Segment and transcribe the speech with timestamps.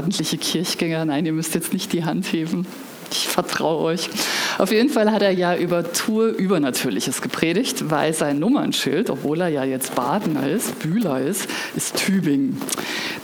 [0.00, 1.04] ordentliche Kirchgänger.
[1.04, 2.66] Nein, ihr müsst jetzt nicht die Hand heben.
[3.10, 4.08] Ich vertraue euch.
[4.56, 9.48] Auf jeden Fall hat er ja über Tour Übernatürliches gepredigt, weil sein Nummernschild, obwohl er
[9.48, 12.58] ja jetzt Badener ist, Bühler ist, ist Tübingen.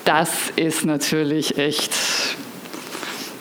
[0.04, 1.92] Das ist natürlich echt,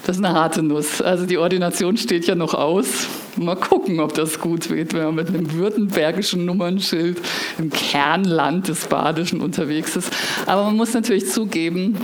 [0.06, 1.02] das ist eine harte Nuss.
[1.02, 3.08] Also die Ordination steht ja noch aus.
[3.36, 7.18] Mal gucken, ob das gut wird, wenn man mit einem württembergischen Nummernschild
[7.58, 10.10] im Kernland des Badischen unterwegs ist.
[10.46, 11.98] Aber man muss natürlich zugeben,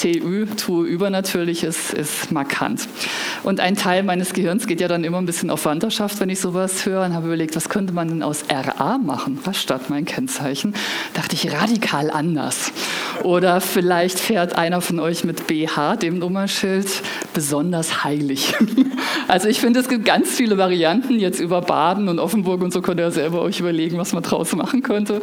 [0.00, 2.88] TÜ, TU Übernatürliches, ist markant.
[3.42, 6.40] Und ein Teil meines Gehirns geht ja dann immer ein bisschen auf Wanderschaft, wenn ich
[6.40, 9.38] sowas höre und habe überlegt, was könnte man denn aus RA machen?
[9.44, 10.74] Was statt mein Kennzeichen?
[11.12, 12.72] Dachte ich radikal anders.
[13.24, 16.88] Oder vielleicht fährt einer von euch mit BH, dem Nummerschild,
[17.34, 18.54] besonders heilig.
[19.28, 22.82] Also ich finde, es gibt ganz viele Varianten jetzt über Baden und Offenburg und so
[22.82, 25.20] könnt ihr selber euch überlegen, was man draus machen könnte.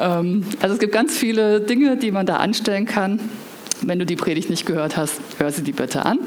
[0.00, 3.20] Ähm, also es gibt ganz viele Dinge, die man da anstellen kann.
[3.82, 6.18] Wenn du die Predigt nicht gehört hast, hör sie die bitte an.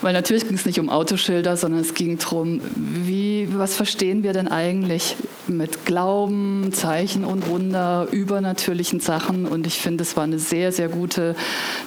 [0.00, 4.32] Weil natürlich ging es nicht um Autoschilder, sondern es ging darum, wie, was verstehen wir
[4.32, 9.46] denn eigentlich mit Glauben, Zeichen und Wunder, übernatürlichen Sachen.
[9.46, 11.34] Und ich finde, es war eine sehr, sehr gute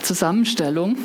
[0.01, 0.97] Zusammenstellung,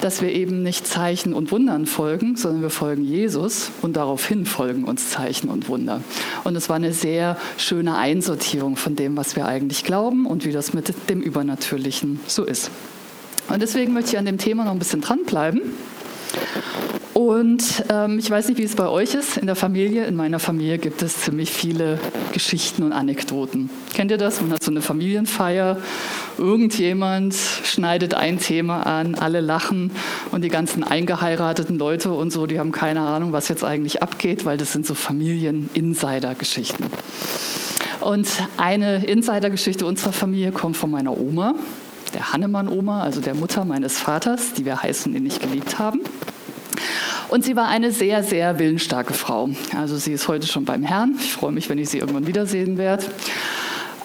[0.00, 4.84] dass wir eben nicht Zeichen und Wundern folgen, sondern wir folgen Jesus und daraufhin folgen
[4.84, 6.02] uns Zeichen und Wunder.
[6.44, 10.52] Und es war eine sehr schöne Einsortierung von dem, was wir eigentlich glauben und wie
[10.52, 12.70] das mit dem Übernatürlichen so ist.
[13.48, 15.62] Und deswegen möchte ich an dem Thema noch ein bisschen dranbleiben.
[17.14, 20.06] Und ähm, ich weiß nicht, wie es bei euch ist in der Familie.
[20.06, 22.00] In meiner Familie gibt es ziemlich viele
[22.32, 23.70] Geschichten und Anekdoten.
[23.94, 24.40] Kennt ihr das?
[24.40, 25.76] Man hat so eine Familienfeier,
[26.38, 29.90] irgendjemand schneidet ein Thema an, alle lachen
[30.30, 34.44] und die ganzen eingeheirateten Leute und so, die haben keine Ahnung, was jetzt eigentlich abgeht,
[34.44, 36.86] weil das sind so Familien-Insider-Geschichten.
[38.00, 41.54] Und eine Insider-Geschichte unserer Familie kommt von meiner Oma
[42.14, 46.00] der Hannemann-Oma, also der Mutter meines Vaters, die wir heißen und nicht geliebt haben.
[47.28, 49.48] Und sie war eine sehr, sehr willensstarke Frau.
[49.76, 51.14] Also sie ist heute schon beim Herrn.
[51.18, 53.06] Ich freue mich, wenn ich sie irgendwann wiedersehen werde.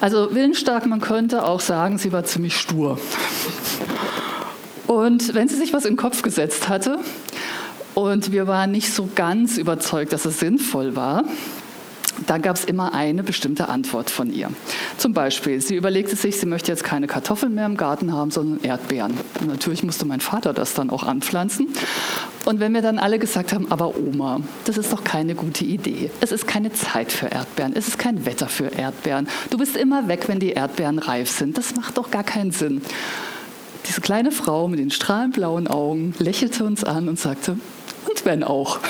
[0.00, 2.98] Also willensstark, man könnte auch sagen, sie war ziemlich stur.
[4.86, 6.98] Und wenn sie sich was in den Kopf gesetzt hatte
[7.94, 11.24] und wir waren nicht so ganz überzeugt, dass es sinnvoll war,
[12.26, 14.50] da gab es immer eine bestimmte Antwort von ihr.
[14.96, 18.62] Zum Beispiel, sie überlegte sich, sie möchte jetzt keine Kartoffeln mehr im Garten haben, sondern
[18.62, 19.14] Erdbeeren.
[19.40, 21.68] Und natürlich musste mein Vater das dann auch anpflanzen.
[22.44, 26.10] Und wenn wir dann alle gesagt haben, aber Oma, das ist doch keine gute Idee.
[26.20, 29.28] Es ist keine Zeit für Erdbeeren, es ist kein Wetter für Erdbeeren.
[29.50, 31.58] Du bist immer weg, wenn die Erdbeeren reif sind.
[31.58, 32.82] Das macht doch gar keinen Sinn.
[33.86, 37.58] Diese kleine Frau mit den strahlenblauen Augen lächelte uns an und sagte,
[38.08, 38.80] und wenn auch.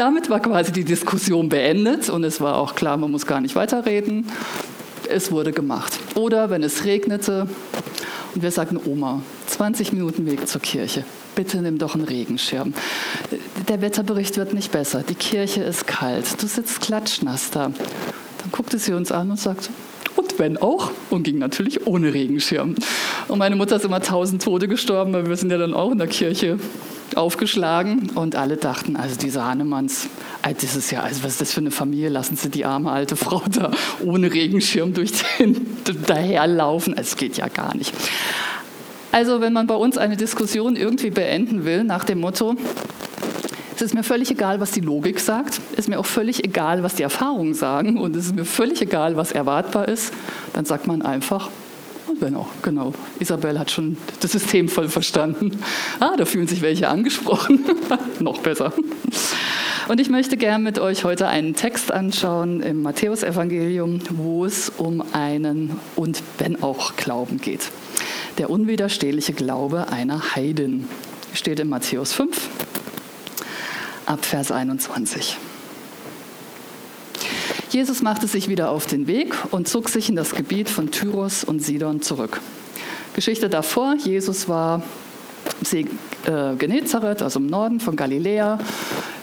[0.00, 3.54] Damit war quasi die Diskussion beendet und es war auch klar, man muss gar nicht
[3.54, 4.24] weiterreden.
[5.10, 5.92] Es wurde gemacht.
[6.14, 7.46] Oder wenn es regnete
[8.34, 12.72] und wir sagten, Oma, 20 Minuten Weg zur Kirche, bitte nimm doch einen Regenschirm.
[13.68, 17.64] Der Wetterbericht wird nicht besser, die Kirche ist kalt, du sitzt klatschnass da.
[17.64, 19.68] Dann guckte sie uns an und sagte,
[20.16, 22.74] und wenn auch, und ging natürlich ohne Regenschirm.
[23.28, 25.98] Und meine Mutter ist immer tausend Tode gestorben, weil wir sind ja dann auch in
[25.98, 26.58] der Kirche
[27.16, 30.08] aufgeschlagen und alle dachten, also diese Hahnemanns,
[30.42, 33.16] das ist ja, also was ist das für eine Familie, lassen Sie die arme alte
[33.16, 33.70] Frau da
[34.04, 35.66] ohne Regenschirm durch den
[36.06, 37.92] daherlaufen, es geht ja gar nicht.
[39.12, 42.54] Also wenn man bei uns eine Diskussion irgendwie beenden will nach dem Motto,
[43.74, 46.82] es ist mir völlig egal, was die Logik sagt, es ist mir auch völlig egal,
[46.82, 50.12] was die Erfahrungen sagen und es ist mir völlig egal, was erwartbar ist,
[50.52, 51.48] dann sagt man einfach,
[52.18, 52.92] Genau, genau.
[53.18, 55.60] Isabel hat schon das System voll verstanden.
[56.00, 57.64] Ah, da fühlen sich welche angesprochen.
[58.20, 58.72] Noch besser.
[59.88, 65.02] Und ich möchte gerne mit euch heute einen Text anschauen im Matthäusevangelium, wo es um
[65.12, 67.70] einen und wenn auch Glauben geht.
[68.38, 70.88] Der unwiderstehliche Glaube einer Heidin
[71.34, 72.48] steht in Matthäus 5
[74.06, 75.36] ab Vers 21.
[77.70, 81.44] Jesus machte sich wieder auf den Weg und zog sich in das Gebiet von Tyros
[81.44, 82.40] und Sidon zurück.
[83.14, 84.82] Geschichte davor, Jesus war
[85.62, 85.86] See
[86.26, 88.58] äh, Genezareth, also im Norden von Galiläa,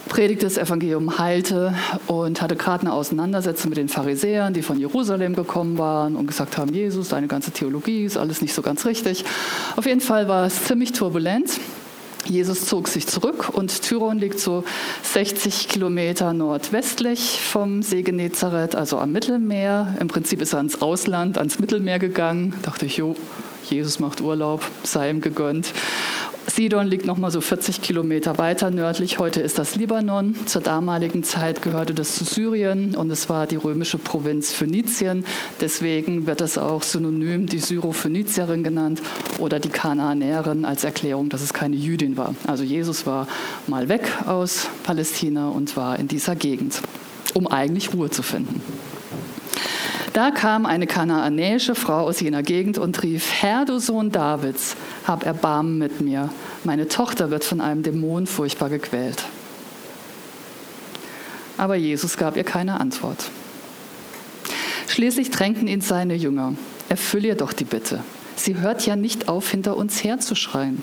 [0.07, 1.73] predigte das Evangelium, heilte
[2.07, 6.57] und hatte gerade eine Auseinandersetzung mit den Pharisäern, die von Jerusalem gekommen waren und gesagt
[6.57, 9.25] haben, Jesus, deine ganze Theologie ist alles nicht so ganz richtig.
[9.75, 11.59] Auf jeden Fall war es ziemlich turbulent.
[12.29, 14.63] Jesus zog sich zurück und Tyron liegt so
[15.03, 19.95] 60 Kilometer nordwestlich vom See Genezareth, also am Mittelmeer.
[19.99, 22.53] Im Prinzip ist er ans Ausland, ans Mittelmeer gegangen.
[22.61, 23.15] Da dachte ich, jo,
[23.69, 25.73] Jesus macht Urlaub, sei ihm gegönnt.
[26.49, 29.19] Sidon liegt noch mal so 40 Kilometer weiter nördlich.
[29.19, 30.33] Heute ist das Libanon.
[30.45, 35.25] Zur damaligen Zeit gehörte das zu Syrien und es war die römische Provinz Phönizien.
[35.59, 39.01] Deswegen wird es auch synonym die Syrophönizierin genannt
[39.39, 42.33] oder die Kanaanäerin als Erklärung, dass es keine Jüdin war.
[42.47, 43.27] Also Jesus war
[43.67, 46.81] mal weg aus Palästina und war in dieser Gegend,
[47.33, 48.61] um eigentlich Ruhe zu finden.
[50.17, 54.75] Da kam eine kanaanäische Frau aus jener Gegend und rief, Herr, du Sohn Davids,
[55.05, 56.29] hab Erbarmen mit mir.
[56.63, 59.25] Meine Tochter wird von einem Dämon furchtbar gequält.
[61.55, 63.29] Aber Jesus gab ihr keine Antwort.
[64.87, 66.55] Schließlich drängten ihn seine Jünger.
[66.89, 68.03] Erfüll ihr doch die Bitte.
[68.35, 70.81] Sie hört ja nicht auf, hinter uns herzuschreien.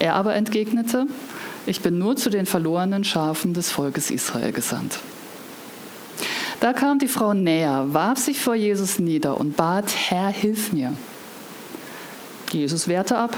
[0.00, 1.06] Er aber entgegnete,
[1.64, 4.98] ich bin nur zu den verlorenen Schafen des Volkes Israel gesandt.
[6.64, 10.94] Da kam die Frau näher, warf sich vor Jesus nieder und bat, Herr, hilf mir.
[12.50, 13.36] Jesus wehrte ab.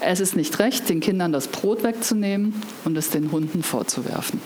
[0.00, 4.38] Es ist nicht recht, den Kindern das Brot wegzunehmen und es den Hunden vorzuwerfen.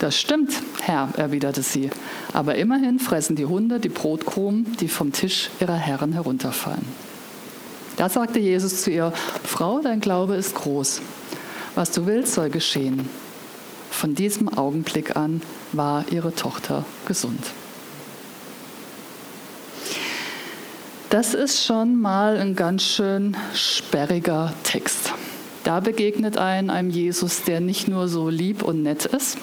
[0.00, 0.52] Das stimmt,
[0.82, 1.88] Herr, erwiderte sie,
[2.34, 6.84] aber immerhin fressen die Hunde die Brotkrumen, die vom Tisch ihrer Herren herunterfallen.
[7.96, 9.14] Da sagte Jesus zu ihr,
[9.44, 11.00] Frau, dein Glaube ist groß.
[11.74, 13.08] Was du willst, soll geschehen.
[13.90, 15.42] Von diesem Augenblick an
[15.72, 17.40] war ihre Tochter gesund.
[21.10, 25.12] Das ist schon mal ein ganz schön sperriger Text.
[25.64, 29.36] Da begegnet ein einem Jesus, der nicht nur so lieb und nett ist,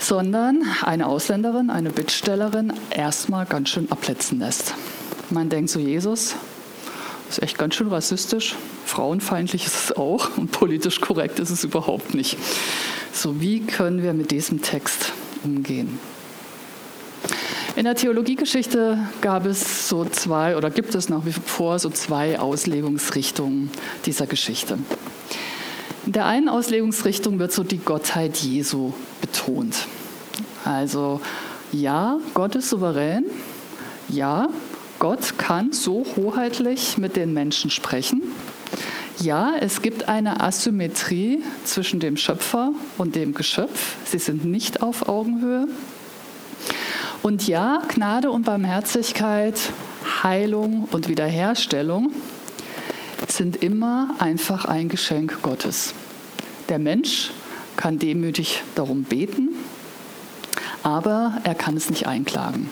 [0.00, 4.74] sondern eine Ausländerin, eine Bittstellerin erstmal ganz schön abletzen lässt.
[5.30, 6.34] Man denkt so, Jesus,
[7.38, 8.54] ist echt ganz schön rassistisch,
[8.86, 12.36] frauenfeindlich ist es auch und politisch korrekt ist es überhaupt nicht.
[13.12, 15.98] So, wie können wir mit diesem Text umgehen?
[17.76, 22.38] In der Theologiegeschichte gab es so zwei oder gibt es nach wie vor so zwei
[22.38, 23.70] Auslegungsrichtungen
[24.06, 24.78] dieser Geschichte.
[26.06, 29.88] In der einen Auslegungsrichtung wird so die Gottheit Jesu betont.
[30.64, 31.20] Also
[31.72, 33.24] ja, Gott ist souverän,
[34.08, 34.48] ja,
[34.98, 38.22] Gott kann so hoheitlich mit den Menschen sprechen,
[39.20, 43.96] ja, es gibt eine Asymmetrie zwischen dem Schöpfer und dem Geschöpf.
[44.04, 45.68] Sie sind nicht auf Augenhöhe.
[47.22, 49.58] Und ja, Gnade und Barmherzigkeit,
[50.22, 52.12] Heilung und Wiederherstellung
[53.28, 55.94] sind immer einfach ein Geschenk Gottes.
[56.68, 57.30] Der Mensch
[57.76, 59.50] kann demütig darum beten,
[60.82, 62.68] aber er kann es nicht einklagen.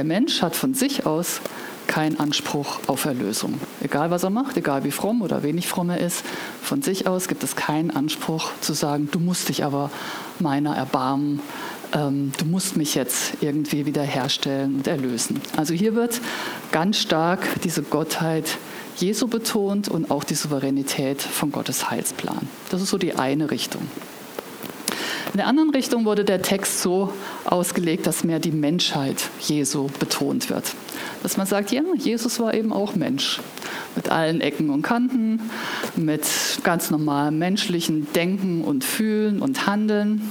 [0.00, 1.42] Der Mensch hat von sich aus
[1.86, 3.60] keinen Anspruch auf Erlösung.
[3.82, 6.24] Egal was er macht, egal wie fromm oder wenig fromm er ist,
[6.62, 9.90] von sich aus gibt es keinen Anspruch zu sagen, du musst dich aber
[10.38, 11.40] meiner erbarmen,
[11.92, 15.42] ähm, du musst mich jetzt irgendwie wiederherstellen und erlösen.
[15.58, 16.18] Also hier wird
[16.72, 18.56] ganz stark diese Gottheit
[18.96, 22.48] Jesu betont und auch die Souveränität von Gottes Heilsplan.
[22.70, 23.82] Das ist so die eine Richtung.
[25.32, 27.12] In der anderen Richtung wurde der Text so
[27.44, 30.74] ausgelegt, dass mehr die Menschheit Jesu betont wird.
[31.22, 33.40] Dass man sagt, ja, Jesus war eben auch Mensch.
[33.94, 35.50] Mit allen Ecken und Kanten,
[35.94, 36.24] mit
[36.64, 40.22] ganz normalem menschlichen Denken und Fühlen und Handeln.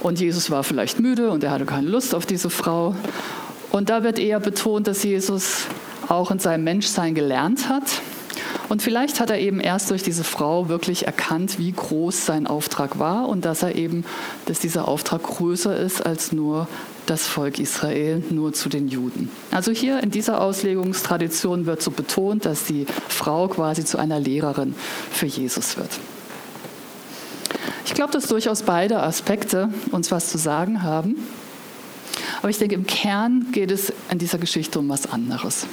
[0.00, 2.94] Und Jesus war vielleicht müde und er hatte keine Lust auf diese Frau.
[3.70, 5.66] Und da wird eher betont, dass Jesus
[6.08, 7.84] auch in seinem Menschsein gelernt hat
[8.70, 13.00] und vielleicht hat er eben erst durch diese Frau wirklich erkannt, wie groß sein Auftrag
[13.00, 14.04] war und dass er eben,
[14.46, 16.68] dass dieser Auftrag größer ist als nur
[17.06, 19.28] das Volk Israel, nur zu den Juden.
[19.50, 24.76] Also hier in dieser Auslegungstradition wird so betont, dass die Frau quasi zu einer Lehrerin
[25.10, 25.90] für Jesus wird.
[27.84, 31.16] Ich glaube, dass durchaus beide Aspekte uns was zu sagen haben.
[32.38, 35.66] Aber ich denke, im Kern geht es in dieser Geschichte um was anderes.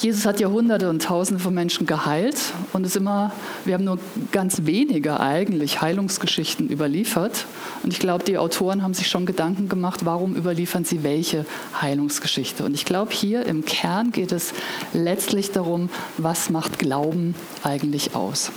[0.00, 3.32] Jesus hat Jahrhunderte und Tausende von Menschen geheilt und es immer,
[3.66, 3.98] wir haben nur
[4.32, 7.44] ganz wenige eigentlich Heilungsgeschichten überliefert.
[7.82, 11.44] Und ich glaube, die Autoren haben sich schon Gedanken gemacht, warum überliefern sie welche
[11.78, 12.64] Heilungsgeschichte.
[12.64, 14.54] Und ich glaube, hier im Kern geht es
[14.94, 18.52] letztlich darum, was macht Glauben eigentlich aus?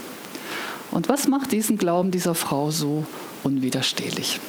[0.92, 3.04] Und was macht diesen Glauben dieser Frau so
[3.42, 4.40] unwiderstehlich?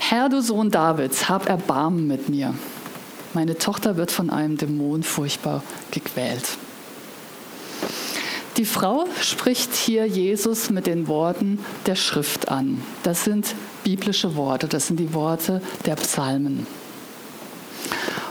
[0.00, 2.52] Herr, du Sohn Davids, hab Erbarmen mit mir
[3.36, 6.56] meine Tochter wird von einem Dämon furchtbar gequält.
[8.56, 12.80] Die Frau spricht hier Jesus mit den Worten der Schrift an.
[13.02, 16.66] Das sind biblische Worte, das sind die Worte der Psalmen.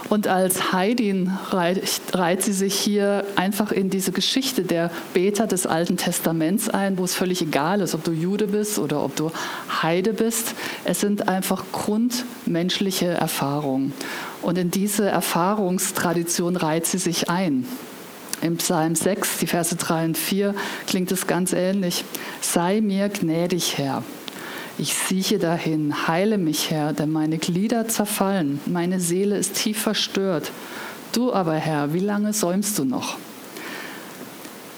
[0.08, 5.96] Und als Heidin reiht, sie sich hier einfach in diese Geschichte der Beter des Alten
[5.96, 9.32] Testaments ein, wo es völlig egal ist, ob du Jude bist oder ob du
[9.82, 10.54] Heide bist.
[10.84, 13.92] Es sind einfach grundmenschliche Erfahrungen.
[14.42, 17.66] Und in diese Erfahrungstradition reiht sie sich ein.
[18.42, 20.54] Im Psalm 6, die Verse 3 und 4,
[20.86, 22.04] klingt es ganz ähnlich.
[22.42, 24.04] Sei mir gnädig, Herr.
[24.78, 30.52] Ich sieche dahin, heile mich, Herr, denn meine Glieder zerfallen, meine Seele ist tief verstört.
[31.12, 33.16] Du aber, Herr, wie lange säumst du noch?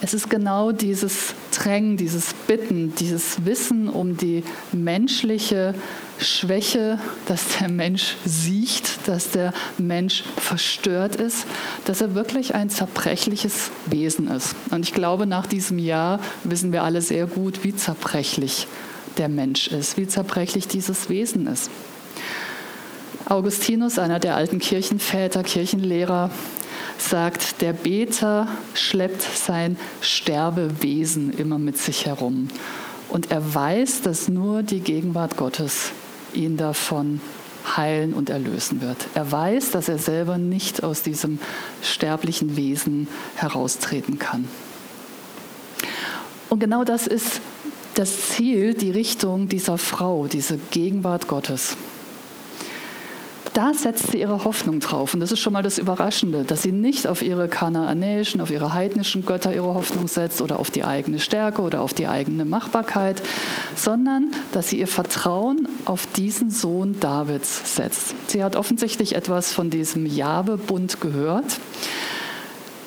[0.00, 5.74] Es ist genau dieses Drängen, dieses Bitten, dieses Wissen um die menschliche
[6.20, 11.44] Schwäche, dass der Mensch sieht, dass der Mensch verstört ist,
[11.86, 14.54] dass er wirklich ein zerbrechliches Wesen ist.
[14.70, 18.68] Und ich glaube, nach diesem Jahr wissen wir alle sehr gut, wie zerbrechlich
[19.16, 21.70] der Mensch ist, wie zerbrechlich dieses Wesen ist.
[23.26, 26.30] Augustinus, einer der alten Kirchenväter, Kirchenlehrer,
[26.98, 32.48] sagt, der Beter schleppt sein Sterbewesen immer mit sich herum.
[33.08, 35.92] Und er weiß, dass nur die Gegenwart Gottes
[36.34, 37.20] ihn davon
[37.76, 39.08] heilen und erlösen wird.
[39.14, 41.38] Er weiß, dass er selber nicht aus diesem
[41.82, 44.48] sterblichen Wesen heraustreten kann.
[46.48, 47.40] Und genau das ist
[47.98, 51.76] das Ziel, die Richtung dieser Frau, diese Gegenwart Gottes.
[53.54, 55.14] Da setzt sie ihre Hoffnung drauf.
[55.14, 58.72] Und das ist schon mal das Überraschende, dass sie nicht auf ihre kanaanäischen, auf ihre
[58.72, 63.20] heidnischen Götter ihre Hoffnung setzt oder auf die eigene Stärke oder auf die eigene Machbarkeit,
[63.74, 68.14] sondern dass sie ihr Vertrauen auf diesen Sohn Davids setzt.
[68.28, 71.58] Sie hat offensichtlich etwas von diesem Jahwe-Bund gehört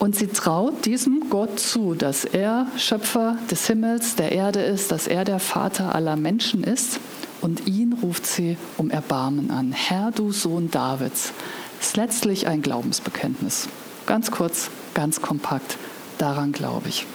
[0.02, 5.06] und sie traut diesem Gott zu, dass er Schöpfer des Himmels, der Erde ist, dass
[5.06, 7.00] er der Vater aller Menschen ist.
[7.40, 9.72] Und ihn ruft sie um Erbarmen an.
[9.74, 11.34] Herr, du Sohn Davids.
[11.80, 13.70] Ist letztlich ein Glaubensbekenntnis.
[14.08, 15.78] Ganz kurz, ganz kompakt.
[16.18, 17.06] Daran glaube ich.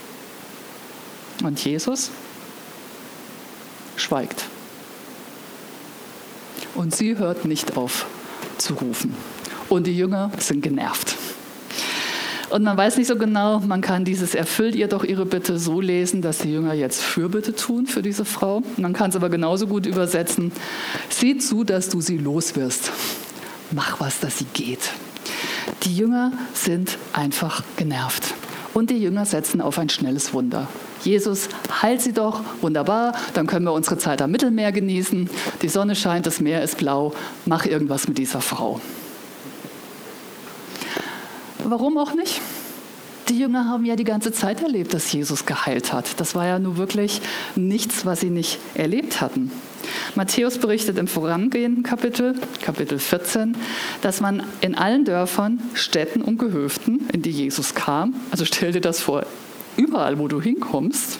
[1.43, 2.09] Und Jesus
[3.97, 4.45] schweigt.
[6.73, 8.05] Und sie hört nicht auf
[8.57, 9.13] zu rufen.
[9.67, 11.16] Und die Jünger sind genervt.
[12.49, 15.81] Und man weiß nicht so genau, man kann dieses erfüllt ihr doch ihre Bitte so
[15.81, 18.63] lesen, dass die Jünger jetzt Fürbitte tun für diese Frau.
[18.77, 20.53] Man kann es aber genauso gut übersetzen,
[21.09, 22.91] sieh zu, dass du sie loswirst.
[23.71, 24.91] Mach was, dass sie geht.
[25.83, 28.33] Die Jünger sind einfach genervt.
[28.73, 30.67] Und die Jünger setzen auf ein schnelles Wunder.
[31.03, 31.49] Jesus,
[31.81, 35.29] heil sie doch, wunderbar, dann können wir unsere Zeit am Mittelmeer genießen.
[35.61, 37.13] Die Sonne scheint, das Meer ist blau,
[37.45, 38.79] mach irgendwas mit dieser Frau.
[41.69, 42.39] Warum auch nicht?
[43.27, 46.17] Die Jünger haben ja die ganze Zeit erlebt, dass Jesus geheilt hat.
[46.21, 47.19] Das war ja nur wirklich
[47.57, 49.51] nichts, was sie nicht erlebt hatten.
[50.15, 53.57] Matthäus berichtet im vorangehenden Kapitel, Kapitel 14,
[53.99, 58.79] dass man in allen Dörfern, Städten und Gehöften, in die Jesus kam, also stell dir
[58.79, 59.25] das vor,
[59.75, 61.19] überall, wo du hinkommst,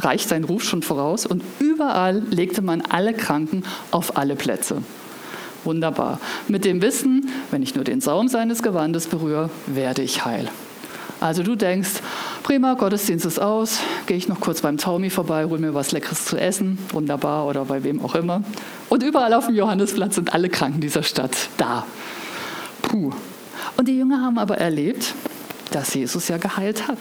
[0.00, 3.62] reicht sein Ruf schon voraus und überall legte man alle Kranken
[3.92, 4.82] auf alle Plätze.
[5.64, 6.20] Wunderbar.
[6.46, 10.48] Mit dem Wissen, wenn ich nur den Saum seines Gewandes berühre, werde ich heil.
[11.20, 11.94] Also du denkst,
[12.44, 16.26] prima, Gottesdienst ist aus, gehe ich noch kurz beim Taumi vorbei, hol mir was Leckeres
[16.26, 18.44] zu essen, wunderbar, oder bei wem auch immer.
[18.88, 21.84] Und überall auf dem Johannesplatz sind alle Kranken dieser Stadt da.
[22.82, 23.12] Puh.
[23.76, 25.14] Und die Jünger haben aber erlebt,
[25.72, 26.98] dass Jesus ja geheilt hat.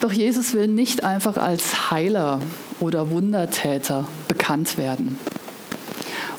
[0.00, 2.40] Doch Jesus will nicht einfach als Heiler
[2.80, 5.18] oder Wundertäter bekannt werden.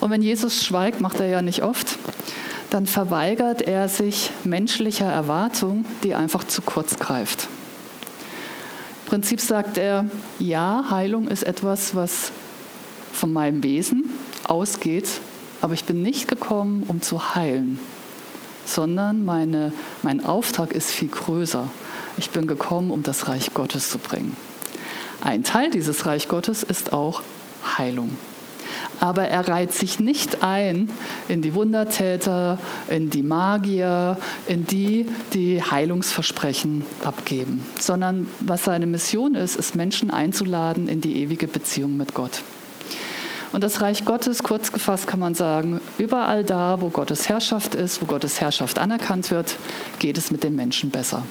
[0.00, 1.98] Und wenn Jesus schweigt, macht er ja nicht oft,
[2.70, 7.48] dann verweigert er sich menschlicher Erwartung, die einfach zu kurz greift.
[9.04, 10.06] Im Prinzip sagt er,
[10.38, 12.32] ja, Heilung ist etwas, was
[13.12, 14.08] von meinem Wesen
[14.44, 15.08] ausgeht,
[15.60, 17.78] aber ich bin nicht gekommen, um zu heilen,
[18.64, 21.68] sondern meine, mein Auftrag ist viel größer.
[22.16, 24.36] Ich bin gekommen, um das Reich Gottes zu bringen.
[25.22, 27.22] Ein Teil dieses Reich Gottes ist auch
[27.76, 28.16] Heilung
[28.98, 30.90] aber er reiht sich nicht ein
[31.28, 34.16] in die Wundertäter, in die Magier,
[34.46, 41.16] in die, die Heilungsversprechen abgeben, sondern was seine Mission ist, ist Menschen einzuladen in die
[41.22, 42.42] ewige Beziehung mit Gott.
[43.52, 48.00] Und das Reich Gottes, kurz gefasst kann man sagen, überall da, wo Gottes Herrschaft ist,
[48.00, 49.56] wo Gottes Herrschaft anerkannt wird,
[49.98, 51.24] geht es mit den Menschen besser.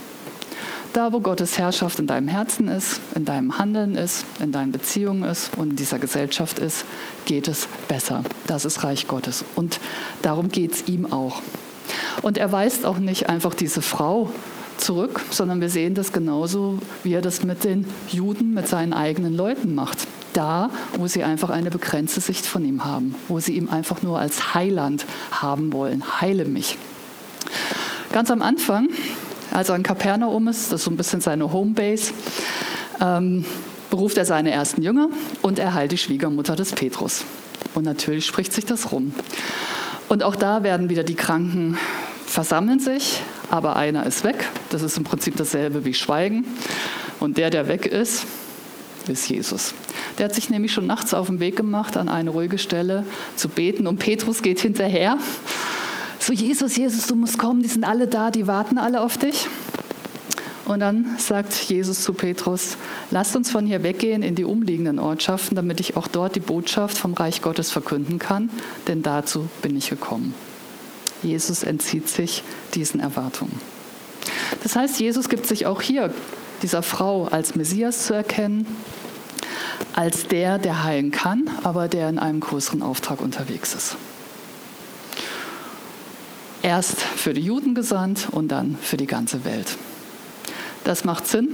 [0.93, 5.23] Da, wo Gottes Herrschaft in deinem Herzen ist, in deinem Handeln ist, in deinen Beziehungen
[5.23, 6.83] ist und in dieser Gesellschaft ist,
[7.25, 8.23] geht es besser.
[8.47, 9.45] Das ist Reich Gottes.
[9.55, 9.79] Und
[10.23, 11.41] darum geht es ihm auch.
[12.23, 14.31] Und er weist auch nicht einfach diese Frau
[14.77, 19.35] zurück, sondern wir sehen das genauso, wie er das mit den Juden, mit seinen eigenen
[19.35, 20.07] Leuten macht.
[20.33, 24.19] da, wo sie einfach eine begrenzte Sicht von ihm haben, wo sie ihn einfach nur
[24.19, 26.21] als Heiland haben wollen.
[26.21, 26.77] Heile mich.
[28.11, 28.89] Ganz am Anfang,
[29.51, 32.13] als er in Kapernaum ist, das ist so ein bisschen seine Homebase,
[33.01, 33.45] ähm,
[33.89, 35.09] beruft er seine ersten Jünger
[35.41, 37.23] und er heilt die Schwiegermutter des Petrus.
[37.73, 39.13] Und natürlich spricht sich das rum.
[40.07, 41.77] Und auch da werden wieder die Kranken
[42.25, 44.47] versammeln sich, aber einer ist weg.
[44.69, 46.45] Das ist im Prinzip dasselbe wie Schweigen.
[47.19, 48.25] Und der, der weg ist,
[49.07, 49.73] ist Jesus.
[50.17, 53.49] Der hat sich nämlich schon nachts auf den Weg gemacht, an eine ruhige Stelle zu
[53.49, 53.87] beten.
[53.87, 55.17] Und Petrus geht hinterher.
[56.29, 59.47] So, Jesus, Jesus, du musst kommen, die sind alle da, die warten alle auf dich.
[60.65, 62.77] Und dann sagt Jesus zu Petrus,
[63.09, 66.99] lasst uns von hier weggehen in die umliegenden Ortschaften, damit ich auch dort die Botschaft
[66.99, 68.51] vom Reich Gottes verkünden kann,
[68.87, 70.35] denn dazu bin ich gekommen.
[71.23, 72.43] Jesus entzieht sich
[72.75, 73.59] diesen Erwartungen.
[74.61, 76.13] Das heißt, Jesus gibt sich auch hier
[76.61, 78.67] dieser Frau als Messias zu erkennen,
[79.95, 83.97] als der, der heilen kann, aber der in einem größeren Auftrag unterwegs ist.
[86.61, 89.77] Erst für die Juden gesandt und dann für die ganze Welt.
[90.83, 91.49] Das macht Sinn.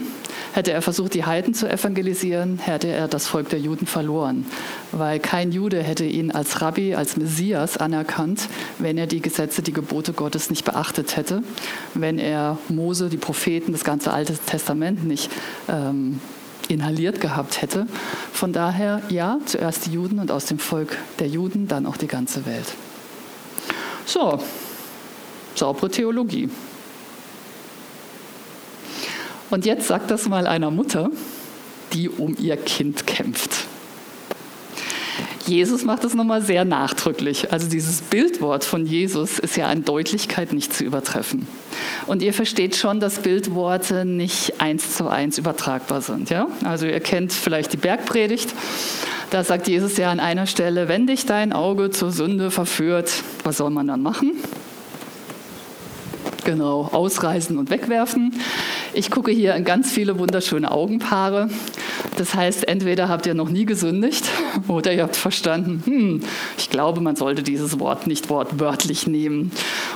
[0.54, 4.46] Hätte er versucht, die Heiden zu evangelisieren, hätte er das Volk der Juden verloren,
[4.94, 8.48] weil kein Jude hätte ihn als Rabbi, als Messias anerkannt,
[8.80, 11.44] wenn er die Gesetze, die Gebote Gottes nicht beachtet hätte,
[11.94, 15.30] wenn er Mose, die Propheten, das ganze Alte Testament nicht
[15.68, 16.22] ähm,
[16.70, 17.86] inhaliert gehabt hätte.
[18.32, 22.08] Von daher, ja, zuerst die Juden und aus dem Volk der Juden dann auch die
[22.08, 22.74] ganze Welt.
[24.06, 24.40] So,
[25.58, 26.50] saubere Theologie.
[29.50, 31.10] Und jetzt sagt das mal einer Mutter,
[31.94, 33.66] die um ihr Kind kämpft.
[35.48, 37.52] Jesus macht das nochmal sehr nachdrücklich.
[37.52, 41.48] Also dieses Bildwort von Jesus ist ja an Deutlichkeit nicht zu übertreffen.
[42.08, 46.32] Und ihr versteht schon, dass Bildworte nicht eins zu eins übertragbar sind.
[46.32, 46.48] Ja?
[46.64, 48.54] Also ihr kennt vielleicht die Bergpredigt.
[49.30, 53.58] Da sagt Jesus ja an einer Stelle, wenn dich dein Auge zur Sünde verführt, was
[53.58, 54.34] soll man dann machen?
[56.46, 58.32] Genau, ausreißen und wegwerfen.
[58.94, 61.50] Ich gucke hier in ganz viele wunderschöne Augenpaare.
[62.18, 64.30] Das heißt, entweder habt ihr noch nie gesündigt
[64.68, 66.20] oder ihr habt verstanden, hm,
[66.60, 69.52] ich glaube, man sollte dieses Wort nicht wortwörtlich nehmen.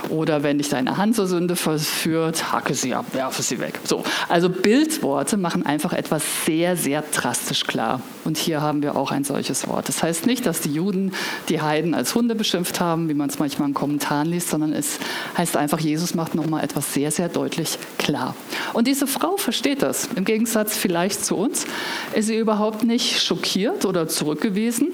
[0.08, 3.78] Oder wenn dich deine Hand zur Sünde verführt, hacke sie ab, werfe sie weg.
[3.84, 8.00] So, also Bildworte machen einfach etwas sehr, sehr drastisch klar.
[8.24, 9.88] Und hier haben wir auch ein solches Wort.
[9.88, 11.12] Das heißt nicht, dass die Juden
[11.48, 14.98] die Heiden als Hunde beschimpft haben, wie man es manchmal in Kommentaren liest, sondern es
[15.36, 18.34] heißt einfach, Jesus macht nochmal etwas sehr, sehr deutlich klar.
[18.72, 20.08] Und diese Frau versteht das.
[20.16, 21.66] Im Gegensatz vielleicht zu uns
[22.14, 24.88] ist sie überhaupt nicht schockiert oder zurückgewiesen,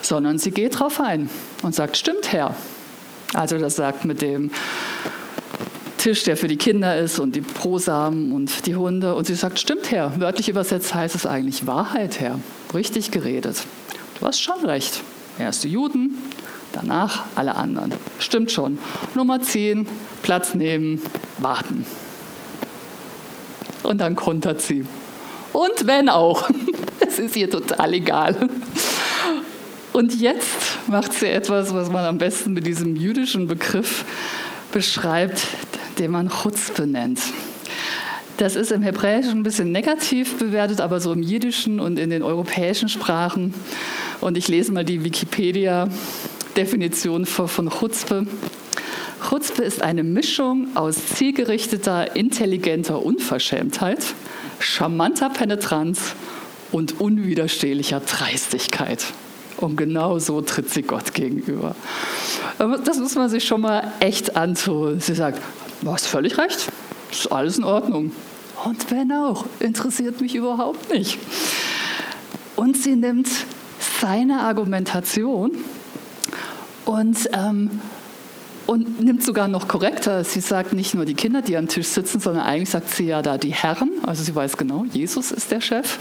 [0.00, 1.28] sondern sie geht drauf ein
[1.62, 2.54] und sagt, stimmt Herr.
[3.34, 4.50] Also das sagt mit dem
[5.98, 9.14] Tisch, der für die Kinder ist und die Prosamen und die Hunde.
[9.14, 10.18] Und sie sagt, stimmt Herr.
[10.20, 12.38] Wörtlich übersetzt heißt es eigentlich Wahrheit Herr.
[12.74, 13.64] Richtig geredet.
[14.18, 15.02] Du hast schon recht.
[15.38, 16.18] Erst die Juden,
[16.72, 17.94] danach alle anderen.
[18.18, 18.78] Stimmt schon.
[19.14, 19.86] Nummer 10,
[20.22, 21.00] Platz nehmen,
[21.38, 21.86] warten
[23.82, 24.84] und dann kontert sie.
[25.52, 26.48] Und wenn auch,
[27.00, 28.48] es ist ihr total egal.
[29.92, 34.04] Und jetzt macht sie etwas, was man am besten mit diesem jüdischen Begriff
[34.72, 35.46] beschreibt,
[35.98, 37.20] den man Chutzpe nennt.
[38.38, 42.22] Das ist im Hebräischen ein bisschen negativ bewertet, aber so im Jiddischen und in den
[42.22, 43.52] europäischen Sprachen.
[44.22, 48.26] Und ich lese mal die Wikipedia-Definition von Chutzpe.
[49.28, 54.02] Chutzpe ist eine Mischung aus zielgerichteter, intelligenter Unverschämtheit,
[54.58, 56.14] charmanter Penetranz
[56.72, 59.04] und unwiderstehlicher Dreistigkeit.
[59.62, 61.76] Und genau so tritt sie Gott gegenüber.
[62.58, 64.98] Das muss man sich schon mal echt antun.
[64.98, 65.40] Sie sagt,
[65.82, 66.68] du hast völlig recht,
[67.10, 68.12] ist alles in Ordnung.
[68.64, 71.18] Und wenn auch, interessiert mich überhaupt nicht.
[72.56, 73.28] Und sie nimmt
[74.00, 75.52] seine Argumentation
[76.84, 77.80] und ähm,
[78.66, 80.24] und nimmt sogar noch korrekter.
[80.24, 83.22] Sie sagt nicht nur die Kinder, die am Tisch sitzen, sondern eigentlich sagt sie ja
[83.22, 83.90] da die Herren.
[84.06, 85.98] Also sie weiß genau, Jesus ist der Chef.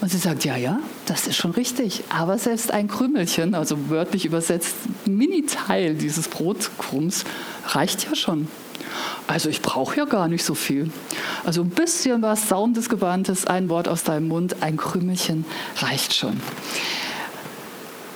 [0.00, 2.04] Und sie sagt, ja, ja, das ist schon richtig.
[2.08, 4.74] Aber selbst ein Krümelchen, also wörtlich übersetzt,
[5.06, 7.24] Mini-Teil dieses Brotkrums,
[7.66, 8.48] reicht ja schon.
[9.26, 10.90] Also ich brauche ja gar nicht so viel.
[11.44, 15.44] Also ein bisschen was Saumendes, Gewandtes, ein Wort aus deinem Mund, ein Krümelchen
[15.78, 16.40] reicht schon.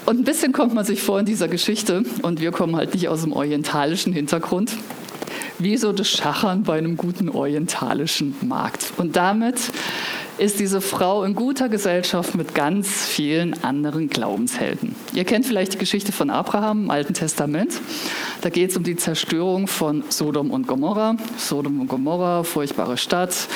[0.06, 3.08] Und ein bisschen kommt man sich vor in dieser Geschichte, und wir kommen halt nicht
[3.08, 4.70] aus dem orientalischen Hintergrund,
[5.58, 8.92] wie so das Schachern bei einem guten orientalischen Markt.
[8.98, 9.56] Und damit
[10.38, 14.94] ist diese Frau in guter Gesellschaft mit ganz vielen anderen Glaubenshelden.
[15.12, 17.80] Ihr kennt vielleicht die Geschichte von Abraham im Alten Testament.
[18.42, 21.16] Da geht es um die Zerstörung von Sodom und Gomorra.
[21.36, 23.48] Sodom und Gomorra, furchtbare Stadt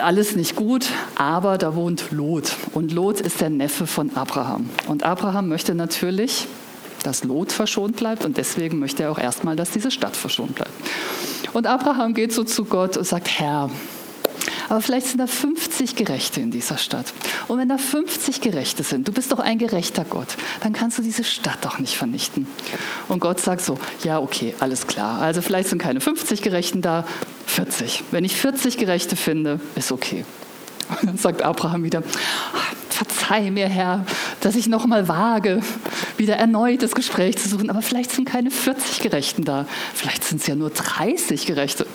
[0.00, 2.52] alles nicht gut, aber da wohnt Lot.
[2.72, 4.68] Und Lot ist der Neffe von Abraham.
[4.88, 6.46] Und Abraham möchte natürlich,
[7.02, 10.72] dass Lot verschont bleibt und deswegen möchte er auch erstmal, dass diese Stadt verschont bleibt.
[11.52, 13.70] Und Abraham geht so zu Gott und sagt, Herr,
[14.68, 17.12] aber vielleicht sind da 50 Gerechte in dieser Stadt.
[17.48, 21.02] Und wenn da 50 Gerechte sind, du bist doch ein gerechter Gott, dann kannst du
[21.02, 22.46] diese Stadt doch nicht vernichten.
[23.08, 25.20] Und Gott sagt so, ja, okay, alles klar.
[25.20, 27.04] Also vielleicht sind keine 50 Gerechten da,
[27.46, 28.04] 40.
[28.10, 30.24] Wenn ich 40 Gerechte finde, ist okay.
[31.00, 32.02] Und dann sagt Abraham wieder,
[32.90, 34.04] verzeih mir, Herr,
[34.40, 35.60] dass ich noch mal wage,
[36.16, 37.70] wieder erneut das Gespräch zu suchen.
[37.70, 39.66] Aber vielleicht sind keine 40 Gerechten da.
[39.94, 41.86] Vielleicht sind es ja nur 30 Gerechte.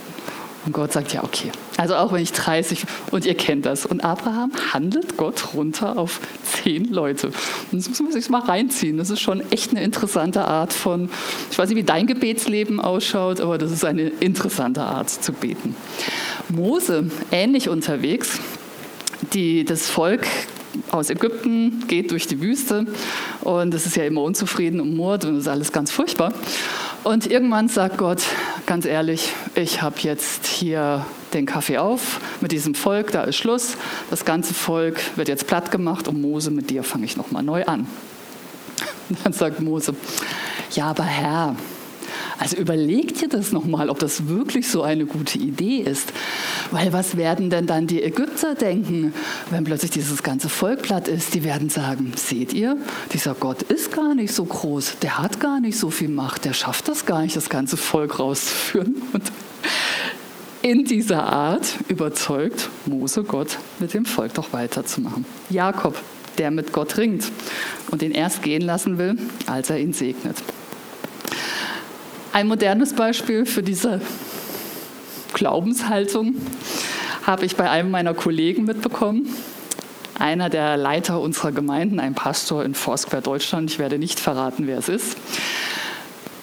[0.65, 1.51] Und Gott sagt, ja, okay.
[1.77, 3.85] Also auch wenn ich 30, und ihr kennt das.
[3.85, 7.27] Und Abraham handelt Gott runter auf zehn Leute.
[7.71, 8.97] Und das muss man sich mal reinziehen.
[8.97, 11.09] Das ist schon echt eine interessante Art von,
[11.49, 15.75] ich weiß nicht, wie dein Gebetsleben ausschaut, aber das ist eine interessante Art zu beten.
[16.49, 18.39] Mose, ähnlich unterwegs,
[19.33, 20.25] die, das Volk
[20.91, 22.85] aus Ägypten geht durch die Wüste
[23.41, 26.33] und es ist ja immer unzufrieden und Mord und das ist alles ganz furchtbar.
[27.03, 28.23] Und irgendwann sagt Gott,
[28.65, 33.77] ganz ehrlich, ich habe jetzt hier den Kaffee auf mit diesem Volk, da ist Schluss.
[34.09, 37.65] Das ganze Volk wird jetzt platt gemacht und Mose, mit dir fange ich nochmal neu
[37.65, 37.87] an.
[39.09, 39.95] Und dann sagt Mose,
[40.71, 41.55] ja, aber Herr,
[42.39, 46.13] also überlegt ihr das nochmal, ob das wirklich so eine gute Idee ist.
[46.71, 49.13] Weil was werden denn dann die Ägypter denken,
[49.49, 51.33] wenn plötzlich dieses ganze Volk platt ist?
[51.33, 52.77] Die werden sagen, seht ihr,
[53.11, 56.53] dieser Gott ist gar nicht so groß, der hat gar nicht so viel Macht, der
[56.53, 59.01] schafft das gar nicht, das ganze Volk rauszuführen.
[59.11, 59.31] Und
[60.61, 65.25] in dieser Art überzeugt Mose Gott, mit dem Volk doch weiterzumachen.
[65.49, 66.01] Jakob,
[66.37, 67.29] der mit Gott ringt
[67.91, 70.37] und ihn erst gehen lassen will, als er ihn segnet.
[72.31, 74.01] Ein modernes Beispiel für diese
[75.33, 76.35] Glaubenshaltung
[77.25, 79.33] habe ich bei einem meiner Kollegen mitbekommen.
[80.19, 84.77] Einer der Leiter unserer Gemeinden, ein Pastor in Foursquare Deutschland, ich werde nicht verraten, wer
[84.77, 85.17] es ist,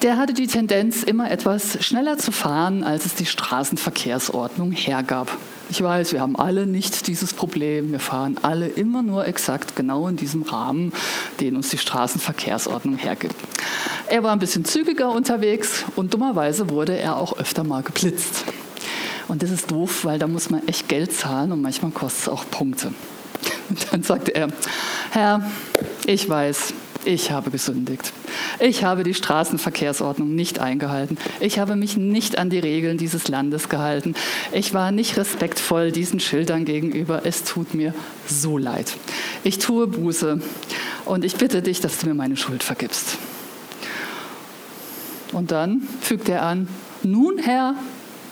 [0.01, 5.37] der hatte die Tendenz, immer etwas schneller zu fahren, als es die Straßenverkehrsordnung hergab.
[5.69, 7.91] Ich weiß, wir haben alle nicht dieses Problem.
[7.91, 10.93] Wir fahren alle immer nur exakt genau in diesem Rahmen,
[11.41, 13.35] den uns die Straßenverkehrsordnung hergibt.
[14.07, 18.45] Er war ein bisschen zügiger unterwegs und dummerweise wurde er auch öfter mal geblitzt.
[19.27, 22.29] Und das ist doof, weil da muss man echt Geld zahlen und manchmal kostet es
[22.29, 22.93] auch Punkte.
[23.69, 24.47] Und dann sagte er,
[25.11, 25.51] Herr,
[26.05, 26.73] ich weiß,
[27.07, 28.11] ich habe gesündigt.
[28.59, 31.17] Ich habe die Straßenverkehrsordnung nicht eingehalten.
[31.39, 34.13] Ich habe mich nicht an die Regeln dieses Landes gehalten.
[34.51, 37.21] Ich war nicht respektvoll diesen Schildern gegenüber.
[37.23, 37.93] Es tut mir
[38.27, 38.93] so leid.
[39.43, 40.41] Ich tue Buße
[41.05, 43.17] und ich bitte dich, dass du mir meine Schuld vergibst.
[45.31, 46.67] Und dann fügt er an,
[47.03, 47.75] nun Herr,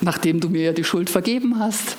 [0.02, 1.96] nachdem du mir die Schuld vergeben hast,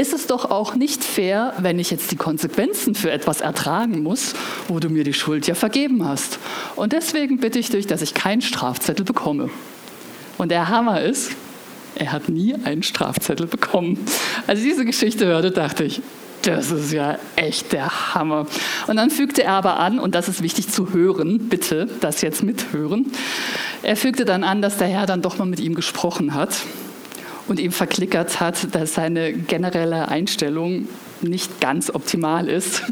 [0.00, 4.32] ist es doch auch nicht fair, wenn ich jetzt die Konsequenzen für etwas ertragen muss,
[4.66, 6.38] wo du mir die Schuld ja vergeben hast.
[6.74, 9.50] Und deswegen bitte ich dich, dass ich keinen Strafzettel bekomme.
[10.38, 11.32] Und der Hammer ist,
[11.96, 13.98] er hat nie einen Strafzettel bekommen.
[14.46, 16.00] Als ich diese Geschichte hörte, dachte ich,
[16.40, 18.46] das ist ja echt der Hammer.
[18.86, 22.42] Und dann fügte er aber an, und das ist wichtig zu hören, bitte das jetzt
[22.42, 23.12] mithören.
[23.82, 26.54] Er fügte dann an, dass der Herr dann doch mal mit ihm gesprochen hat
[27.50, 30.88] und ihm verklickert hat, dass seine generelle Einstellung
[31.20, 32.82] nicht ganz optimal ist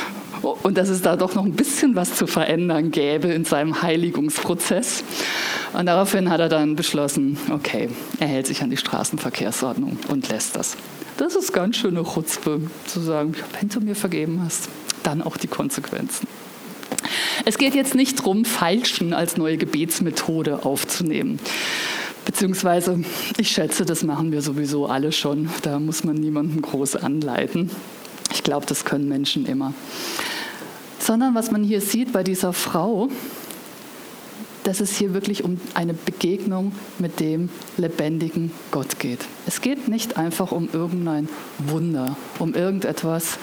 [0.62, 5.04] und dass es da doch noch ein bisschen was zu verändern gäbe in seinem Heiligungsprozess.
[5.72, 10.56] Und daraufhin hat er dann beschlossen, okay, er hält sich an die Straßenverkehrsordnung und lässt
[10.56, 10.76] das.
[11.16, 14.68] Das ist ganz schöne Chutzpe, zu sagen, wenn du mir vergeben hast,
[15.02, 16.26] dann auch die Konsequenzen.
[17.44, 21.38] Es geht jetzt nicht darum, Falschen als neue Gebetsmethode aufzunehmen.
[22.28, 23.02] Beziehungsweise,
[23.38, 25.48] ich schätze, das machen wir sowieso alle schon.
[25.62, 27.70] Da muss man niemanden groß anleiten.
[28.30, 29.72] Ich glaube, das können Menschen immer.
[30.98, 33.08] Sondern was man hier sieht bei dieser Frau,
[34.64, 39.20] dass es hier wirklich um eine Begegnung mit dem lebendigen Gott geht.
[39.46, 43.38] Es geht nicht einfach um irgendein Wunder, um irgendetwas,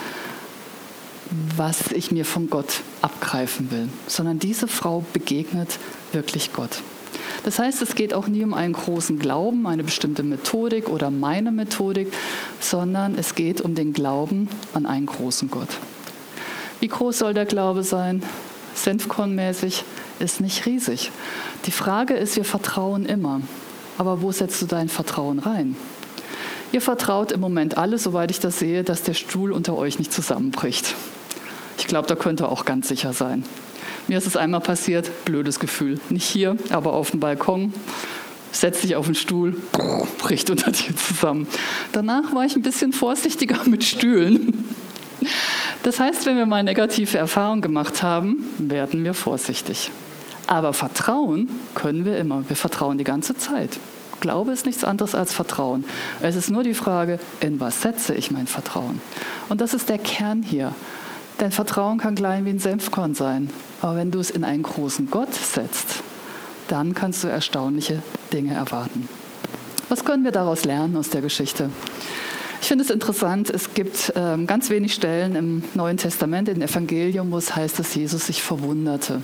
[1.57, 5.79] was ich mir von Gott abgreifen will, sondern diese Frau begegnet
[6.11, 6.83] wirklich Gott.
[7.43, 11.51] Das heißt, es geht auch nie um einen großen Glauben, eine bestimmte Methodik oder meine
[11.51, 12.11] Methodik,
[12.59, 15.69] sondern es geht um den Glauben an einen großen Gott.
[16.79, 18.23] Wie groß soll der Glaube sein?
[18.73, 19.83] Senfkornmäßig
[20.19, 21.11] ist nicht riesig.
[21.65, 23.41] Die Frage ist, wir vertrauen immer.
[23.97, 25.75] Aber wo setzt du dein Vertrauen rein?
[26.71, 30.11] Ihr vertraut im Moment alle, soweit ich das sehe, dass der Stuhl unter euch nicht
[30.11, 30.95] zusammenbricht.
[31.77, 33.45] Ich glaube, da könnt ihr auch ganz sicher sein.
[34.07, 35.99] Mir ist es einmal passiert, blödes Gefühl.
[36.09, 37.73] Nicht hier, aber auf dem Balkon.
[38.51, 39.57] setzt sich auf den Stuhl,
[40.19, 41.47] bricht unter dir zusammen.
[41.91, 44.65] Danach war ich ein bisschen vorsichtiger mit Stühlen.
[45.83, 49.91] Das heißt, wenn wir mal negative Erfahrungen gemacht haben, werden wir vorsichtig.
[50.47, 52.47] Aber vertrauen können wir immer.
[52.47, 53.79] Wir vertrauen die ganze Zeit.
[54.19, 55.83] Glaube ist nichts anderes als Vertrauen.
[56.21, 59.01] Es ist nur die Frage, in was setze ich mein Vertrauen?
[59.49, 60.73] Und das ist der Kern hier.
[61.37, 63.49] Dein Vertrauen kann klein wie ein Senfkorn sein.
[63.81, 66.01] Aber wenn du es in einen großen Gott setzt,
[66.69, 69.09] dann kannst du erstaunliche Dinge erwarten.
[69.89, 71.69] Was können wir daraus lernen aus der Geschichte?
[72.61, 77.31] Ich finde es interessant, es gibt ähm, ganz wenig Stellen im Neuen Testament, im Evangelium,
[77.31, 79.21] wo es heißt, dass Jesus sich verwunderte.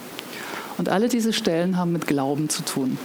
[0.77, 2.97] Und alle diese Stellen haben mit Glauben zu tun.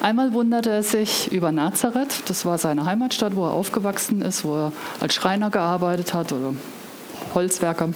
[0.00, 4.54] Einmal wunderte er sich über Nazareth, das war seine Heimatstadt, wo er aufgewachsen ist, wo
[4.56, 6.54] er als Schreiner gearbeitet hat oder
[7.34, 7.90] Holzwerker.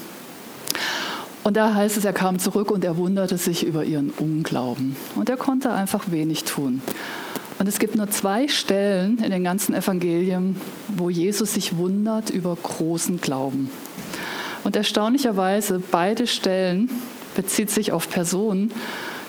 [1.45, 4.97] Und da heißt es, er kam zurück und er wunderte sich über ihren Unglauben.
[5.15, 6.81] Und er konnte einfach wenig tun.
[7.59, 10.57] Und es gibt nur zwei Stellen in den ganzen Evangelien,
[10.89, 13.71] wo Jesus sich wundert über großen Glauben.
[14.65, 16.91] Und erstaunlicherweise, beide Stellen
[17.37, 18.73] bezieht sich auf Personen,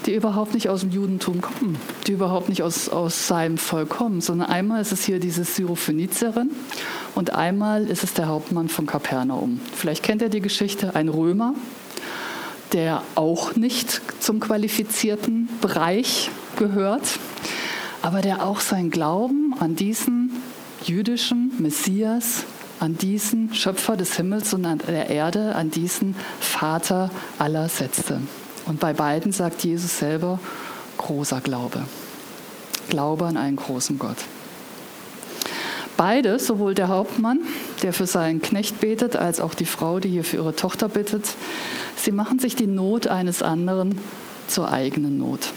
[0.05, 4.21] die überhaupt nicht aus dem Judentum kommen, die überhaupt nicht aus, aus seinem Volk kommen,
[4.21, 6.51] sondern einmal ist es hier diese Syrophönizierin
[7.15, 9.59] und einmal ist es der Hauptmann von Kapernaum.
[9.73, 11.55] Vielleicht kennt ihr die Geschichte, ein Römer,
[12.75, 17.19] der auch nicht zum qualifizierten Bereich gehört,
[18.01, 20.29] aber der auch sein Glauben an diesen
[20.83, 22.43] jüdischen Messias,
[22.81, 28.19] an diesen Schöpfer des Himmels und an der Erde, an diesen Vater aller setzte.
[28.65, 30.37] Und bei beiden sagt Jesus selber
[30.97, 31.85] großer Glaube.
[32.89, 34.17] Glaube an einen großen Gott.
[35.97, 37.39] Beide, sowohl der Hauptmann,
[37.81, 41.35] der für seinen Knecht betet, als auch die Frau, die hier für ihre Tochter bittet,
[41.95, 43.97] sie machen sich die Not eines anderen
[44.47, 45.51] zur eigenen Not.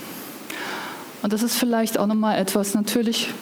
[1.21, 3.33] Und das ist vielleicht auch nochmal etwas, natürlich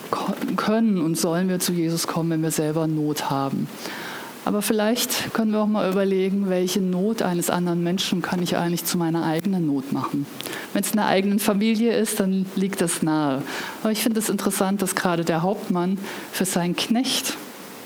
[0.56, 3.68] können und sollen wir zu Jesus kommen, wenn wir selber Not haben.
[4.46, 8.86] Aber vielleicht können wir auch mal überlegen, welche Not eines anderen Menschen kann ich eigentlich
[8.86, 10.26] zu meiner eigenen Not machen.
[10.78, 13.42] Wenn es in der eigenen Familie ist, dann liegt das nahe.
[13.82, 15.98] Aber ich finde es interessant, dass gerade der Hauptmann
[16.32, 17.36] für seinen Knecht,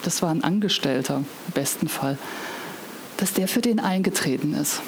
[0.03, 2.17] das war ein Angestellter im besten Fall,
[3.15, 4.81] dass der für den eingetreten ist.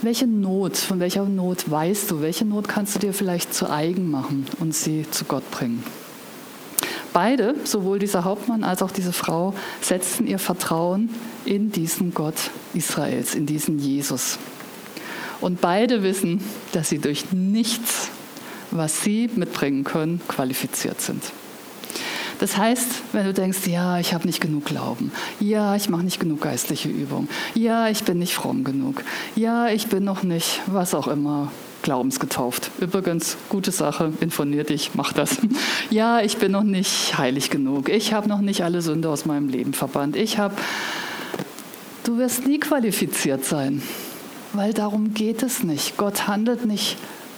[0.00, 4.08] Welche Not, von welcher Not weißt du, welche Not kannst du dir vielleicht zu eigen
[4.08, 5.82] machen und sie zu Gott bringen?
[7.12, 11.10] Beide, sowohl dieser Hauptmann als auch diese Frau, setzten ihr Vertrauen
[11.44, 14.38] in diesen Gott Israels, in diesen Jesus.
[15.40, 16.40] Und beide wissen,
[16.72, 18.08] dass sie durch nichts,
[18.70, 21.22] was sie mitbringen können, qualifiziert sind.
[22.38, 26.20] Das heißt, wenn du denkst, ja, ich habe nicht genug Glauben, ja, ich mache nicht
[26.20, 29.02] genug geistliche Übung, ja, ich bin nicht fromm genug,
[29.34, 31.50] ja, ich bin noch nicht, was auch immer,
[31.82, 32.70] glaubensgetauft.
[32.80, 35.38] Übrigens, gute Sache, informier dich, mach das.
[35.90, 37.88] Ja, ich bin noch nicht heilig genug.
[37.88, 40.16] Ich habe noch nicht alle Sünde aus meinem Leben verbannt.
[40.16, 40.54] Ich habe.
[42.04, 43.80] Du wirst nie qualifiziert sein,
[44.58, 45.96] weil darum geht es nicht.
[45.96, 46.96] Gott handelt nicht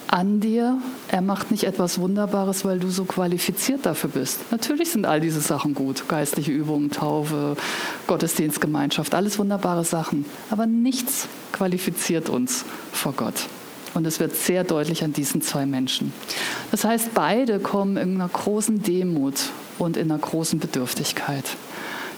[0.09, 0.79] an dir.
[1.09, 4.51] Er macht nicht etwas Wunderbares, weil du so qualifiziert dafür bist.
[4.51, 6.09] Natürlich sind all diese Sachen gut.
[6.09, 7.59] Geistliche Übungen, Taufe,
[8.07, 10.25] Gottesdienstgemeinschaft, alles wunderbare Sachen.
[10.49, 13.35] Aber nichts qualifiziert uns vor Gott.
[13.93, 16.15] Und es wird sehr deutlich an diesen zwei Menschen.
[16.71, 19.35] Das heißt, beide kommen in einer großen Demut
[19.79, 21.45] und in einer großen Bedürftigkeit.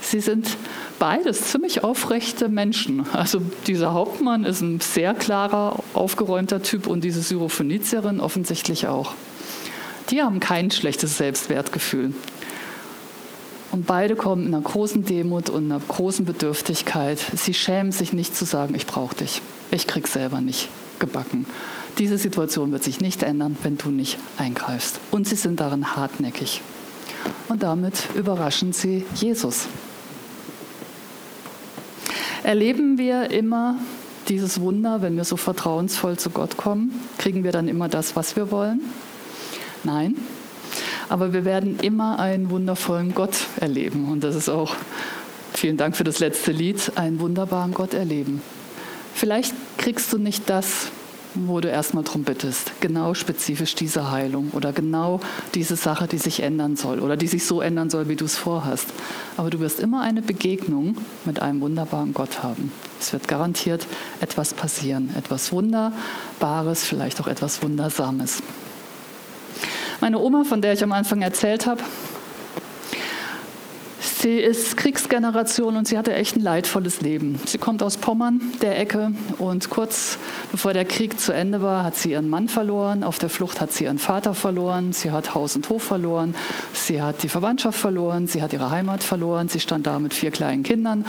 [0.02, 0.58] Sie sind
[0.98, 3.06] beides ziemlich aufrechte Menschen.
[3.12, 9.14] Also dieser Hauptmann ist ein sehr klarer, aufgeräumter Typ und diese Syrophönizierin offensichtlich auch.
[10.10, 12.12] Die haben kein schlechtes Selbstwertgefühl.
[13.70, 17.18] Und beide kommen in einer großen Demut und einer großen Bedürftigkeit.
[17.36, 19.40] Sie schämen sich nicht zu sagen, ich brauche dich.
[19.70, 21.46] Ich krieg selber nicht gebacken.
[21.96, 25.00] Diese Situation wird sich nicht ändern, wenn du nicht eingreifst.
[25.10, 26.60] Und sie sind darin hartnäckig.
[27.48, 29.68] Und damit überraschen sie Jesus.
[32.44, 33.76] Erleben wir immer
[34.28, 36.92] dieses Wunder, wenn wir so vertrauensvoll zu Gott kommen?
[37.18, 38.80] Kriegen wir dann immer das, was wir wollen?
[39.84, 40.16] Nein.
[41.08, 44.08] Aber wir werden immer einen wundervollen Gott erleben.
[44.10, 44.74] Und das ist auch,
[45.54, 48.42] vielen Dank für das letzte Lied, einen wunderbaren Gott erleben.
[49.14, 50.90] Vielleicht kriegst du nicht das,
[51.34, 52.80] wo du erstmal drum bittest.
[52.80, 55.20] Genau spezifisch diese Heilung oder genau
[55.54, 58.36] diese Sache, die sich ändern soll oder die sich so ändern soll, wie du es
[58.36, 58.88] vorhast.
[59.36, 62.72] Aber du wirst immer eine Begegnung mit einem wunderbaren Gott haben.
[63.00, 63.86] Es wird garantiert
[64.20, 68.42] etwas passieren, etwas Wunderbares, vielleicht auch etwas Wundersames.
[70.00, 71.82] Meine Oma, von der ich am Anfang erzählt habe,
[74.22, 77.40] Sie ist Kriegsgeneration und sie hatte echt ein leidvolles Leben.
[77.44, 80.16] Sie kommt aus Pommern, der Ecke, und kurz
[80.52, 83.02] bevor der Krieg zu Ende war, hat sie ihren Mann verloren.
[83.02, 84.92] Auf der Flucht hat sie ihren Vater verloren.
[84.92, 86.36] Sie hat Haus und Hof verloren.
[86.72, 88.28] Sie hat die Verwandtschaft verloren.
[88.28, 89.48] Sie hat ihre Heimat verloren.
[89.48, 91.04] Sie stand da mit vier kleinen Kindern.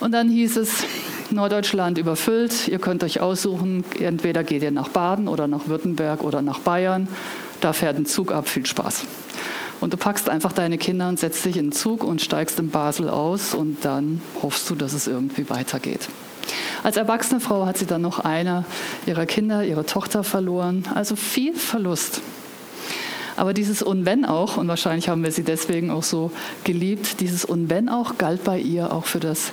[0.00, 0.84] Und dann hieß es,
[1.30, 2.68] Norddeutschland überfüllt.
[2.68, 7.08] Ihr könnt euch aussuchen, entweder geht ihr nach Baden oder nach Württemberg oder nach Bayern.
[7.62, 8.48] Da fährt ein Zug ab.
[8.48, 9.06] Viel Spaß.
[9.80, 12.70] Und du packst einfach deine Kinder und setzt dich in den Zug und steigst in
[12.70, 16.08] Basel aus und dann hoffst du, dass es irgendwie weitergeht.
[16.82, 18.64] Als erwachsene Frau hat sie dann noch eine
[19.06, 20.84] ihrer Kinder, ihre Tochter verloren.
[20.94, 22.20] Also viel Verlust.
[23.36, 26.30] Aber dieses Und wenn auch, und wahrscheinlich haben wir sie deswegen auch so
[26.64, 29.52] geliebt, dieses Und wenn auch galt bei ihr auch für das,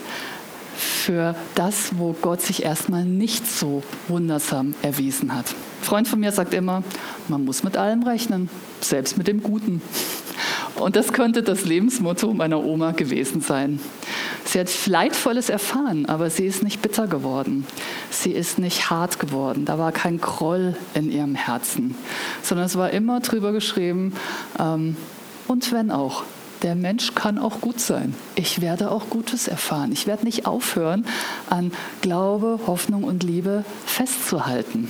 [0.76, 5.52] für das, wo Gott sich erstmal nicht so wundersam erwiesen hat.
[5.52, 6.84] Ein Freund von mir sagt immer,
[7.30, 8.50] man muss mit allem rechnen,
[8.82, 9.82] selbst mit dem Guten.
[10.80, 13.80] Und das könnte das Lebensmotto meiner Oma gewesen sein.
[14.46, 17.66] Sie hat Leidvolles erfahren, aber sie ist nicht bitter geworden.
[18.12, 19.66] Sie ist nicht hart geworden.
[19.66, 21.96] Da war kein Groll in ihrem Herzen,
[22.44, 24.14] sondern es war immer drüber geschrieben,
[24.60, 24.96] ähm,
[25.48, 26.24] und wenn auch,
[26.62, 28.14] der Mensch kann auch gut sein.
[28.36, 29.92] Ich werde auch Gutes erfahren.
[29.92, 31.06] Ich werde nicht aufhören,
[31.50, 34.90] an Glaube, Hoffnung und Liebe festzuhalten.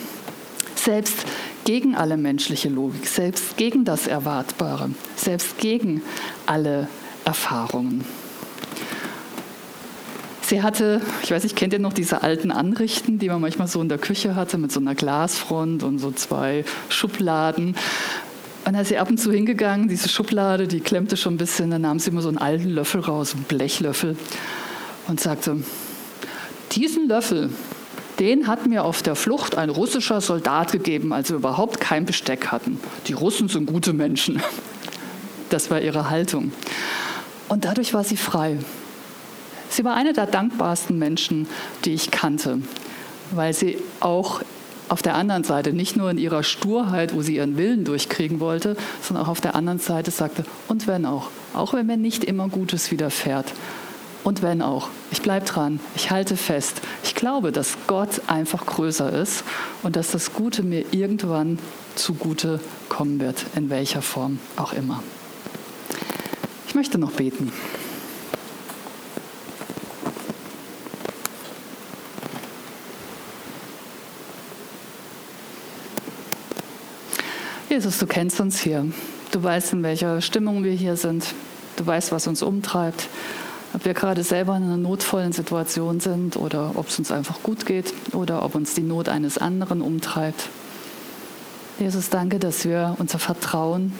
[0.75, 1.25] Selbst
[1.67, 6.01] gegen alle menschliche Logik, selbst gegen das Erwartbare, selbst gegen
[6.45, 6.87] alle
[7.25, 8.05] Erfahrungen.
[10.43, 13.81] Sie hatte, ich weiß nicht, kennt ihr noch diese alten Anrichten, die man manchmal so
[13.81, 17.75] in der Küche hatte, mit so einer Glasfront und so zwei Schubladen.
[18.63, 21.69] Und da ist sie ab und zu hingegangen, diese Schublade, die klemmte schon ein bisschen,
[21.69, 24.15] dann nahm sie immer so einen alten Löffel raus, einen Blechlöffel,
[25.09, 25.57] und sagte,
[26.71, 27.49] diesen Löffel,
[28.19, 32.47] den hat mir auf der Flucht ein russischer Soldat gegeben, als wir überhaupt kein Besteck
[32.47, 32.79] hatten.
[33.07, 34.41] Die Russen sind gute Menschen.
[35.49, 36.51] Das war ihre Haltung.
[37.47, 38.57] Und dadurch war sie frei.
[39.69, 41.47] Sie war eine der dankbarsten Menschen,
[41.85, 42.59] die ich kannte,
[43.31, 44.41] weil sie auch
[44.89, 48.77] auf der anderen Seite nicht nur in ihrer Sturheit, wo sie ihren Willen durchkriegen wollte,
[49.01, 52.47] sondern auch auf der anderen Seite sagte, und wenn auch, auch wenn mir nicht immer
[52.49, 53.53] Gutes widerfährt,
[54.27, 56.81] und wenn auch, ich bleibe dran, ich halte fest.
[57.01, 59.45] Ich glaube, dass Gott einfach größer ist
[59.83, 61.59] und dass das Gute mir irgendwann
[61.95, 62.59] zugute
[62.89, 65.01] kommen wird, in welcher Form auch immer.
[66.67, 67.53] Ich möchte noch beten.
[77.69, 78.91] Jesus, du kennst uns hier.
[79.31, 81.33] Du weißt, in welcher Stimmung wir hier sind.
[81.77, 83.07] Du weißt, was uns umtreibt
[83.77, 87.67] ob wir gerade selber in einer notvollen Situation sind oder ob es uns einfach gut
[87.67, 90.49] geht oder ob uns die Not eines anderen umtreibt.
[91.77, 93.93] Jesus, danke, dass wir unser Vertrauen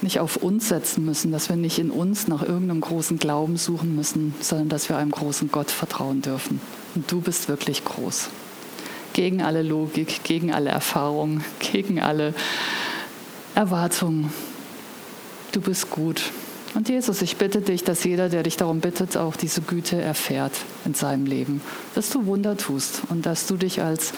[0.00, 3.94] nicht auf uns setzen müssen, dass wir nicht in uns nach irgendeinem großen Glauben suchen
[3.94, 6.58] müssen, sondern dass wir einem großen Gott vertrauen dürfen.
[6.94, 8.30] Und du bist wirklich groß.
[9.12, 12.32] Gegen alle Logik, gegen alle Erfahrungen, gegen alle
[13.54, 14.32] Erwartungen.
[15.52, 16.22] Du bist gut.
[16.78, 20.52] Und Jesus, ich bitte dich, dass jeder, der dich darum bittet, auch diese Güte erfährt
[20.84, 21.60] in seinem Leben,
[21.96, 24.12] dass du Wunder tust und dass du dich als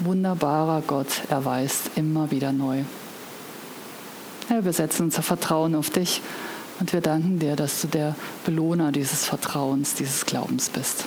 [0.00, 2.82] wunderbarer Gott erweist, immer wieder neu.
[4.48, 6.20] Herr, wir setzen unser Vertrauen auf dich
[6.80, 11.06] und wir danken dir, dass du der Belohner dieses Vertrauens, dieses Glaubens bist.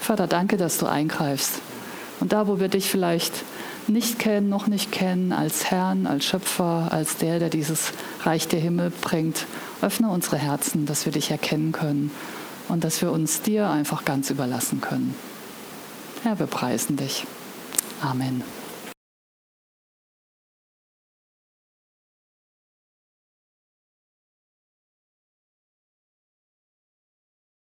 [0.00, 1.60] Vater, danke, dass du eingreifst.
[2.18, 3.44] Und da, wo wir dich vielleicht
[3.88, 7.92] nicht kennen, noch nicht kennen, als Herrn, als Schöpfer, als der, der dieses
[8.22, 9.46] Reich der Himmel bringt.
[9.80, 12.10] Öffne unsere Herzen, dass wir dich erkennen können
[12.68, 15.14] und dass wir uns dir einfach ganz überlassen können.
[16.22, 17.26] Herr, wir preisen dich.
[18.00, 18.42] Amen.